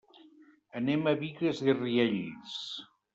[0.79, 2.57] Anem a Bigues i Riells.